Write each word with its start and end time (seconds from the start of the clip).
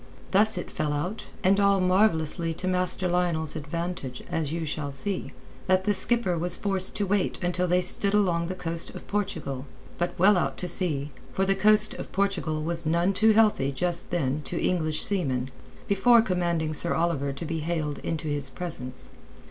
Thus 0.31 0.57
it 0.57 0.71
fell 0.71 0.93
out—and 0.93 1.59
all 1.59 1.79
marvellously 1.79 2.55
to 2.55 2.67
Master 2.67 3.07
Lionel's 3.07 3.55
advantage, 3.55 4.23
as 4.31 4.51
you 4.51 4.65
shall 4.65 4.91
see—that 4.91 5.83
the 5.83 5.93
skipper 5.93 6.39
was 6.39 6.55
forced 6.55 6.95
to 6.95 7.05
wait 7.05 7.37
until 7.43 7.67
they 7.67 7.81
stood 7.81 8.15
along 8.15 8.47
the 8.47 8.55
coast 8.55 8.95
of 8.95 9.05
Portugal—but 9.07 10.17
well 10.17 10.37
out 10.39 10.57
to 10.57 10.67
sea, 10.67 11.11
for 11.33 11.45
the 11.45 11.53
coast 11.53 11.93
of 11.93 12.11
Portugal 12.11 12.63
was 12.63 12.83
none 12.83 13.13
too 13.13 13.33
healthy 13.33 13.71
just 13.71 14.09
then 14.09 14.41
to 14.45 14.59
English 14.59 15.03
seamen—before 15.05 16.23
commanding 16.23 16.73
Sir 16.73 16.95
Oliver 16.95 17.31
to 17.31 17.45
be 17.45 17.59
haled 17.59 17.99
into 17.99 18.27
his 18.27 18.49
presence. 18.49 19.07